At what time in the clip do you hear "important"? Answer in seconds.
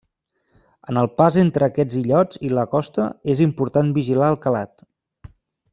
3.49-3.93